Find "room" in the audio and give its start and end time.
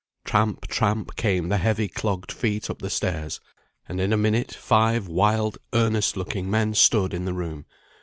7.35-7.67